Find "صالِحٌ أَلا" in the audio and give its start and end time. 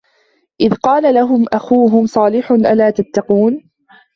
2.05-2.89